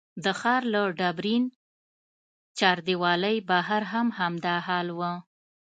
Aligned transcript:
د 0.23 0.25
ښار 0.39 0.61
له 0.73 0.81
ډبرین 0.99 1.43
چاردیوالۍ 2.59 3.37
بهر 3.49 3.81
هم 3.91 4.07
همدا 4.19 4.55
حال 4.67 4.87
و. 4.97 4.99